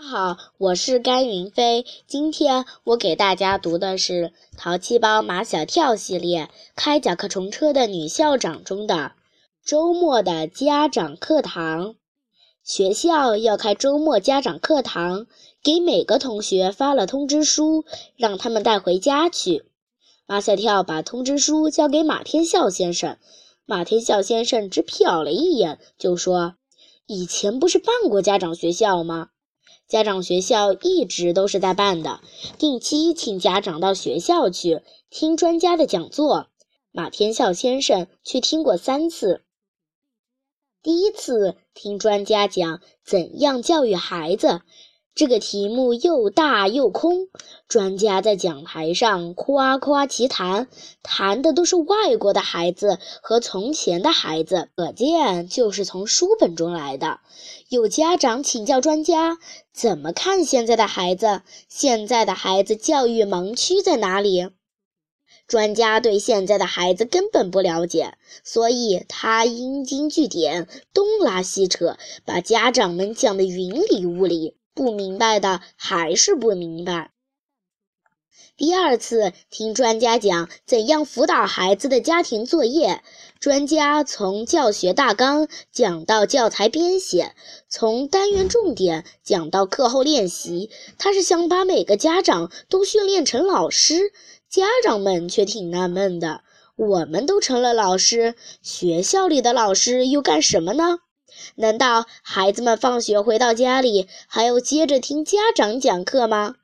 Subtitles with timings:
[0.00, 1.84] 大家好，我是甘云飞。
[2.06, 4.12] 今天我给大家读的是
[4.56, 9.12] 《淘气包马小跳》系列《开甲壳虫车的女校长》中的
[9.62, 11.96] 周末的家长课堂。
[12.64, 15.26] 学校要开周末家长课堂，
[15.62, 17.84] 给每个同学发了通知书，
[18.16, 19.66] 让他们带回家去。
[20.26, 23.18] 马小跳把通知书交给马天笑先生，
[23.66, 26.54] 马天笑先生只瞟了一眼，就说
[27.06, 29.28] ：“以前不是办过家长学校吗？”
[29.90, 32.20] 家长学校一直都是在办的，
[32.58, 36.46] 定期请家长到学校去听专家的讲座。
[36.92, 39.42] 马天笑先生去听过三次。
[40.80, 44.60] 第一次听专家讲怎样教育孩子。
[45.12, 47.28] 这个题目又大又空，
[47.68, 50.68] 专家在讲台上夸夸其谈，
[51.02, 57.20] 谈的都是外国的孩子和从前的孩子，可见就是从书本中来的。
[57.68, 59.38] 有家长请教专家
[59.74, 64.48] 怎么看现在的孩子，现在的孩子教育盲区在哪里？
[65.46, 68.14] 专家对现在的孩子根本不了解，
[68.44, 74.54] 所以他引经据典，东拉西扯，把家长们讲得云里雾里。
[74.74, 77.10] 不明白的还是不明白。
[78.56, 83.02] 第二次听专家讲怎样辅导孩子的家庭作业，
[83.38, 87.34] 专家从教学大纲讲到教材编写，
[87.70, 94.12] 从单元重点讲到课后练习，他是想把每个家长都训练成老师。
[94.50, 96.42] 家长们却挺纳闷的：
[96.76, 100.98] 我们都成了老师，学校里的老师又干什么呢？
[101.54, 106.56] 难道孩子们放学回到家里还要接着听家长讲课吗？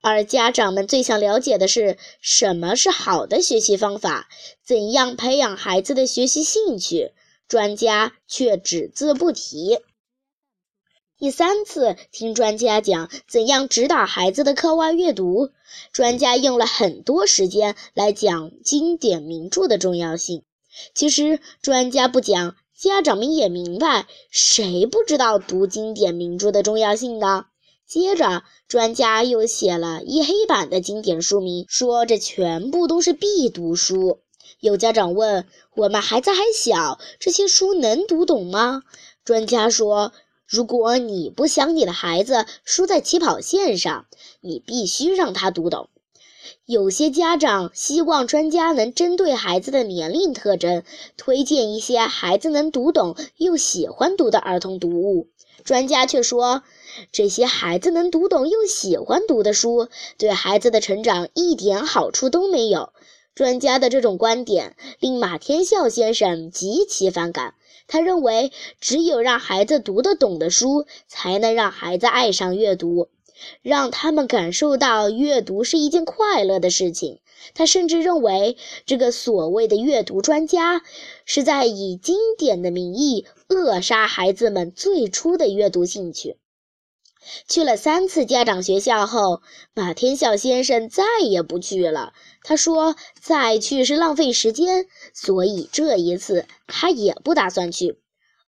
[0.00, 4.28] 而家长们最想了解的是什么是好的学习方法，
[4.64, 7.12] 怎样培养孩子的学习兴趣？
[7.46, 9.78] 专家却只字不提。
[11.18, 15.50] 第三次听专家讲怎样指导孩子的课外阅读，
[15.92, 20.42] 专家用了很多时间来讲经典名著的重要性。
[20.94, 22.56] 其实专家不讲。
[22.82, 27.44] 家长们也明白，谁不知道读经典名著的重要性呢？
[27.86, 34.18] 接着，专家又写了一黑板的经典书名，说这全部都是必读书。
[34.58, 38.82] 有家长问：“我们孩子还小，这些书能读懂吗？”
[39.24, 40.12] 专家说
[40.44, 44.06] ：“如果你不想你的孩子输在起跑线上，
[44.40, 45.88] 你必须让他读懂。”
[46.66, 50.82] 有些家长希望专家能针对孩子的年龄特征，
[51.16, 55.28] 推荐一些孩子能读懂又喜欢读的儿童读物。
[55.64, 56.62] 专家却说，
[57.12, 59.88] 这些孩子能读懂又喜欢读的书，
[60.18, 62.92] 对孩子的成长一点好处都没有。
[63.34, 67.54] 专家的这种观点令马天笑先生极其反感。
[67.86, 73.08] 他认为，只有让孩子读得懂的书，才能让孩子爱上阅读。
[73.62, 77.20] 让他们感受到阅读是一件快乐的事情。
[77.54, 80.82] 他甚至认为，这个所谓的阅读专家
[81.24, 86.38] 是在以经典的名义扼杀孩子们最初的阅读兴趣。
[87.48, 89.42] 去了三次家长学校后，
[89.74, 92.12] 马天笑先生再也不去了。
[92.42, 98.00] 他说：“再去是浪费时间，所以这一次他也不打算去。”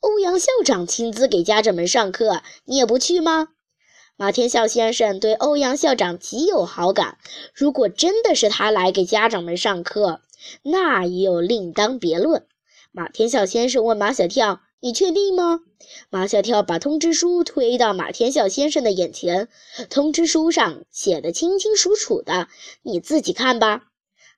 [0.00, 3.48] 欧阳校长亲自给家长们上课，你也不去吗？
[4.20, 7.18] 马天笑先生对欧阳校长极有好感，
[7.54, 10.22] 如果真的是他来给家长们上课，
[10.64, 12.44] 那又另当别论。
[12.90, 15.60] 马天笑先生问马小跳：“你确定吗？”
[16.10, 19.46] 马小跳把通知书推到马天笑先生的眼前，
[19.88, 22.48] 通知书上写的清清楚楚的，
[22.82, 23.84] 你自己看吧。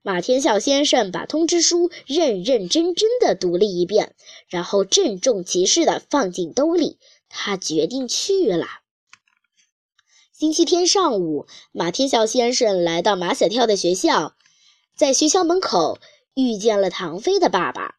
[0.02, 4.14] 马天笑先生把通知书认认真真的读了一遍，
[4.46, 6.98] 然后郑重其事地放进兜里，
[7.30, 8.66] 他决定去了。
[10.40, 14.36] 星期天上午，马天笑先生来到马小跳的学校，
[14.96, 15.98] 在学校门口
[16.32, 17.96] 遇见了唐飞的爸爸。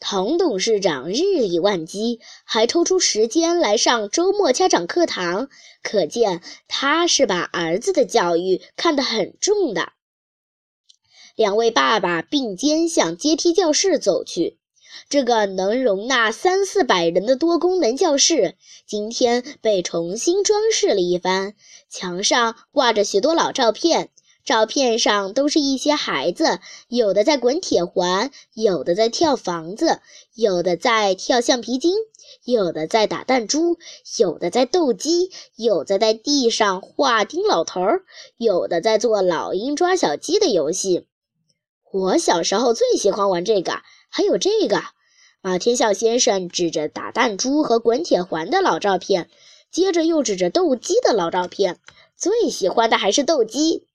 [0.00, 5.50] 唐董事长日理万机，还抽出时间来上周末家长课堂，
[5.82, 9.92] 可见他是把儿子的教育看得很重的。
[11.36, 14.56] 两位爸爸并肩向阶梯教室走去。
[15.08, 18.54] 这个能容纳三四百人的多功能教室，
[18.86, 21.54] 今天被重新装饰了一番。
[21.88, 24.10] 墙上挂着许多老照片，
[24.44, 26.58] 照片上都是一些孩子，
[26.88, 30.00] 有的在滚铁环，有的在跳房子，
[30.34, 31.94] 有的在跳橡皮筋，
[32.44, 33.78] 有的在打弹珠，
[34.18, 38.02] 有的在斗鸡，有的在地上画丁老头儿，
[38.36, 41.06] 有的在做老鹰抓小鸡的游戏。
[41.92, 43.82] 我小时候最喜欢玩这个。
[44.14, 44.82] 还有这个，
[45.40, 49.30] 马天笑先生指着打弹珠和滚铁环的老照片，
[49.70, 51.78] 接着又指着斗鸡的老照片，
[52.14, 53.86] 最喜欢的还是斗鸡。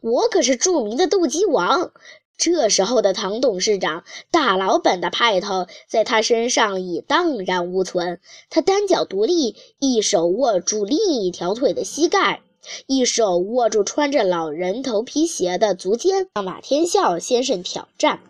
[0.00, 1.92] 我可是著名的斗鸡王。
[2.38, 8.20] 这时候的唐董事长，大老板的派头在他身上已荡然无存。
[8.48, 12.40] 他单脚独立，一手握住另一条腿的膝盖，
[12.86, 18.20] 一手握住穿着老人头皮鞋的足尖，向马天笑先生挑战：“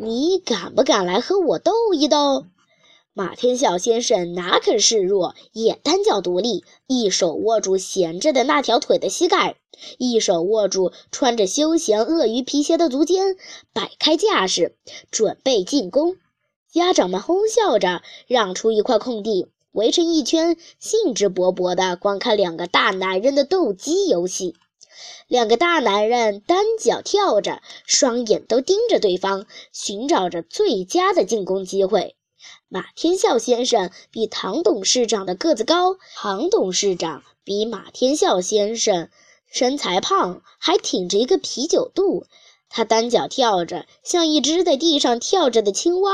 [0.00, 2.46] 你敢不敢来和我斗一斗？”
[3.14, 9.56] 马天笑先生哪肯示弱，也单脚独立，一手握住闲着的那条腿的膝盖，
[9.98, 13.36] 一手握住穿着休闲鳄鱼皮鞋的足尖，
[13.72, 14.76] 摆开架势，
[15.10, 16.16] 准备进攻。
[16.70, 24.54] 家长们哄笑着让出一块空地，围成一圈，兴致勃勃地观看两个大男人的斗鸡游戏。
[25.26, 32.16] 两个大男人单脚跳着，双眼都盯着对方，寻找着最佳的进攻机会。
[32.68, 39.08] 马天笑先生比唐董事长的个子高，唐董事长比马天笑先生
[39.50, 42.26] 身材胖，还挺着一个啤酒肚。
[42.70, 46.12] 他单脚跳着，像一只在地上跳着的青蛙，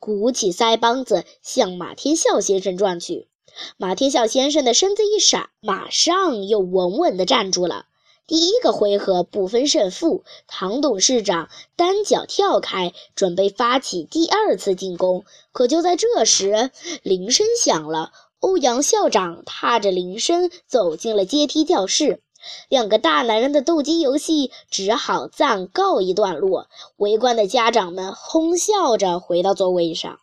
[0.00, 3.28] 鼓起腮帮子向马天笑先生撞去。
[3.76, 7.86] 马天笑先生的身子一闪，马上又稳稳地站住了。
[8.32, 15.26] 第一个回合不分胜负，唐董事长单脚跳开，准备发起第二次进攻。
[15.52, 16.70] 可就在这时，
[17.02, 18.10] 铃声响了。
[18.40, 22.22] 欧阳校长踏着铃声走进了阶梯教室，
[22.70, 26.68] 两个大男人的斗鸡游戏只好暂告一段落。
[26.96, 30.20] 围观的家长们哄笑着回到座位上，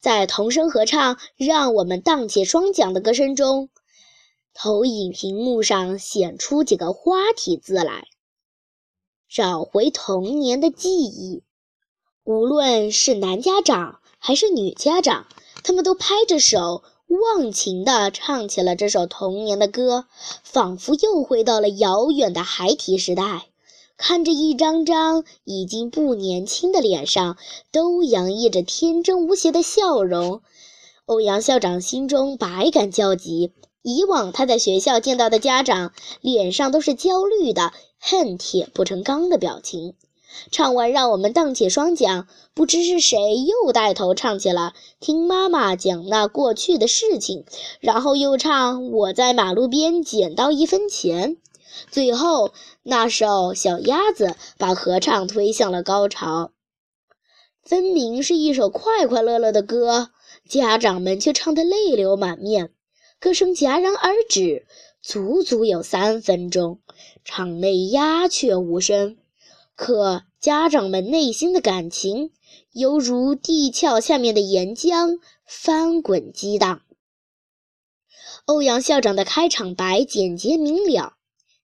[0.00, 3.68] 在同声合唱“让我们荡起双桨”的歌声中。
[4.52, 8.08] 投影屏幕上显出几个花体字来，
[9.28, 11.42] 找回童年的记忆。
[12.24, 15.26] 无论是男家长还是女家长，
[15.62, 20.06] 他们都拍着手，忘情地唱起了这首童年的歌，
[20.42, 23.46] 仿佛又回到了遥远的孩提时代。
[23.96, 27.36] 看着一张张已经不年轻的脸上，
[27.70, 30.42] 都洋溢着天真无邪的笑容，
[31.04, 33.52] 欧阳校长心中百感交集。
[33.82, 39.94] 以往他在学校见到的家长脸上都是焦虑的、恨铁不成钢的表情。
[40.52, 47.44] 唱完，让我们荡起双桨，不知是谁又带头唱起了听妈妈讲那过去的事情，
[47.80, 51.38] 然后又唱我在马路边捡到一分钱。
[51.90, 56.52] 最后那首小鸭子把合唱推向了高潮，
[57.64, 60.10] 分明是一首快快乐乐的歌，
[60.48, 62.70] 家长们却唱得泪流满面。
[63.20, 64.66] 歌声戛然而止，
[65.02, 66.80] 足足有三分钟，
[67.22, 69.18] 场内鸦雀无声。
[69.76, 72.32] 可家长们内心的感情，
[72.72, 76.80] 犹如地壳下面的岩浆，翻滚激荡。
[78.46, 81.12] 欧阳校长的开场白简洁明了：“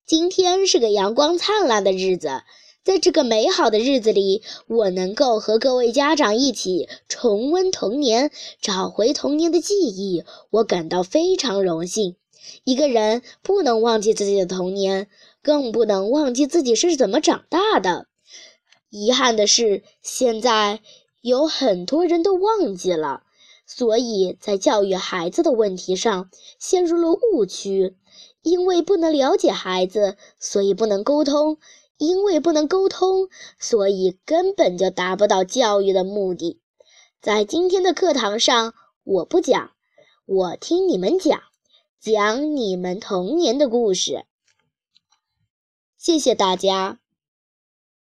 [0.04, 2.42] 今天是个阳光灿烂的日子。”
[2.86, 8.30] 在这个美好的日子里，我能够和各位家长一起重温童年，
[8.60, 12.14] 找回童年的记忆，我感到非常荣幸。
[12.62, 15.08] 一个人不能忘记自己的童年，
[15.42, 18.06] 更不能忘记自己是怎么长大的。
[18.88, 20.78] 遗憾的是，现在
[21.22, 23.24] 有很多人都忘记了，
[23.66, 26.30] 所以在教育孩子的问题上
[26.60, 27.96] 陷入了误区。
[28.42, 31.58] 因为不能了解孩子，所以不能沟通。
[31.98, 36.60] 因为不能沟通，所以根本就达不到教育的目的。
[37.20, 38.74] 在今天的课堂上，
[39.04, 39.72] 我不讲，
[40.26, 41.42] 我听你们讲，
[41.98, 44.24] 讲你们童年的故事。
[45.96, 47.00] 谢谢大家。